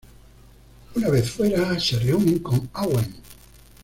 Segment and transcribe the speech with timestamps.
[0.95, 3.17] Una vez fuera, se reúnen con Owen.